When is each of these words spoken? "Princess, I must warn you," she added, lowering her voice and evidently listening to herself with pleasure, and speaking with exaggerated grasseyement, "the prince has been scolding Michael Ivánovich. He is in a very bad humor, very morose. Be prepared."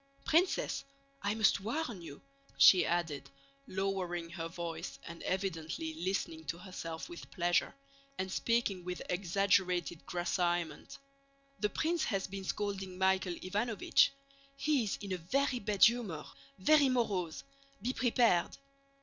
"Princess, 0.25 0.83
I 1.21 1.35
must 1.35 1.59
warn 1.59 2.01
you," 2.01 2.23
she 2.57 2.83
added, 2.87 3.29
lowering 3.67 4.31
her 4.31 4.47
voice 4.47 4.97
and 5.03 5.21
evidently 5.21 5.93
listening 5.93 6.43
to 6.45 6.57
herself 6.57 7.07
with 7.07 7.29
pleasure, 7.29 7.75
and 8.17 8.31
speaking 8.31 8.83
with 8.83 9.03
exaggerated 9.11 10.03
grasseyement, 10.07 10.97
"the 11.59 11.69
prince 11.69 12.05
has 12.05 12.25
been 12.25 12.45
scolding 12.45 12.97
Michael 12.97 13.35
Ivánovich. 13.35 14.09
He 14.57 14.85
is 14.85 14.97
in 15.01 15.11
a 15.13 15.17
very 15.17 15.59
bad 15.59 15.83
humor, 15.83 16.23
very 16.57 16.89
morose. 16.89 17.43
Be 17.79 17.93
prepared." 17.93 18.57